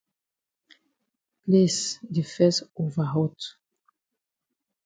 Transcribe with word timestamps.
Place 1.43 1.83
di 2.13 2.23
fes 2.33 2.55
over 2.81 3.05
hot. 3.13 3.39